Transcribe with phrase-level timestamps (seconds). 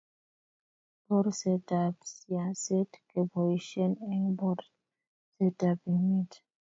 [1.05, 6.31] borsetab siaset keboishen eng borsetab emet